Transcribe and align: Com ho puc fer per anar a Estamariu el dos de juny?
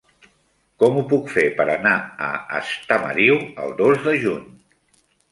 Com 0.83 0.95
ho 0.99 1.01
puc 1.09 1.27
fer 1.33 1.43
per 1.59 1.65
anar 1.73 1.91
a 2.27 2.29
Estamariu 2.59 3.37
el 3.65 3.75
dos 3.83 4.01
de 4.07 4.15
juny? 4.25 4.49